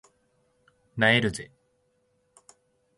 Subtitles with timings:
[0.97, 1.51] 萎えるぜ